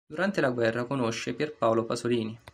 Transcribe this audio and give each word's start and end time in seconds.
Durante 0.11 0.41
la 0.41 0.49
guerra 0.49 0.85
conosce 0.85 1.35
Pier 1.35 1.53
Paolo 1.55 1.85
Pasolini. 1.85 2.35